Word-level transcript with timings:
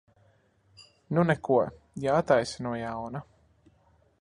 Nu 1.17 1.25
neko, 1.31 1.59
jātaisa 2.07 2.67
no 2.69 2.73
jauna. 2.81 3.23